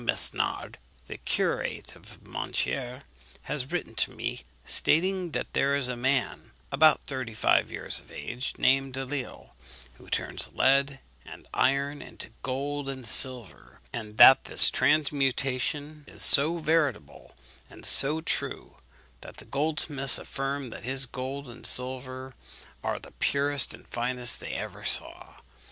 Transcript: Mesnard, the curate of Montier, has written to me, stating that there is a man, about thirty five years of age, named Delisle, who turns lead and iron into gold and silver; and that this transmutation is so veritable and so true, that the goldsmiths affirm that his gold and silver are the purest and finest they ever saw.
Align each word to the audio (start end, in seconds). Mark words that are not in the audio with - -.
Mesnard, 0.03 0.79
the 1.05 1.19
curate 1.19 1.95
of 1.95 2.25
Montier, 2.25 3.03
has 3.43 3.69
written 3.71 3.93
to 3.93 4.09
me, 4.09 4.41
stating 4.65 5.29
that 5.33 5.53
there 5.53 5.75
is 5.75 5.87
a 5.87 5.95
man, 5.95 6.53
about 6.71 7.05
thirty 7.05 7.35
five 7.35 7.71
years 7.71 7.99
of 7.99 8.11
age, 8.11 8.53
named 8.57 8.95
Delisle, 8.95 9.51
who 9.99 10.09
turns 10.09 10.49
lead 10.53 11.01
and 11.23 11.47
iron 11.53 12.01
into 12.01 12.31
gold 12.41 12.89
and 12.89 13.05
silver; 13.05 13.79
and 13.93 14.17
that 14.17 14.45
this 14.45 14.71
transmutation 14.71 16.03
is 16.07 16.23
so 16.23 16.57
veritable 16.57 17.35
and 17.69 17.85
so 17.85 18.21
true, 18.21 18.77
that 19.21 19.37
the 19.37 19.45
goldsmiths 19.45 20.17
affirm 20.17 20.71
that 20.71 20.83
his 20.83 21.05
gold 21.05 21.47
and 21.47 21.63
silver 21.67 22.33
are 22.83 22.97
the 22.97 23.11
purest 23.11 23.71
and 23.71 23.87
finest 23.89 24.39
they 24.39 24.53
ever 24.53 24.83
saw. 24.83 25.37